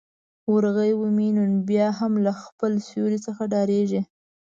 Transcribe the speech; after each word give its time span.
ورغومی 0.53 1.29
نن 1.37 1.51
بيا 1.69 1.87
هم 1.99 2.13
له 2.25 2.33
خپل 2.43 2.71
سیوري 2.87 3.19
څخه 3.25 3.41
ډارېږي. 3.51 4.01